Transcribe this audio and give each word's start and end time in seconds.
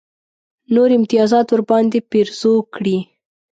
نور 0.73 0.89
امتیازات 0.97 1.47
ورباندې 1.49 1.99
پېرزو 2.11 2.53
کړي. 2.73 2.97